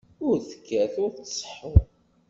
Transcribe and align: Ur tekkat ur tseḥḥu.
Ur 0.27 0.35
tekkat 0.49 0.93
ur 1.03 1.11
tseḥḥu. 1.13 1.75